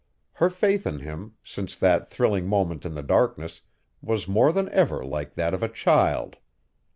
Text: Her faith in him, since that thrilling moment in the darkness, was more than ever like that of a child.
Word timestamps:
Her 0.33 0.49
faith 0.49 0.87
in 0.87 0.97
him, 1.01 1.35
since 1.43 1.75
that 1.75 2.09
thrilling 2.09 2.47
moment 2.47 2.85
in 2.87 2.95
the 2.95 3.03
darkness, 3.03 3.61
was 4.01 4.27
more 4.27 4.51
than 4.51 4.67
ever 4.69 5.05
like 5.05 5.35
that 5.35 5.53
of 5.53 5.61
a 5.61 5.69
child. 5.69 6.37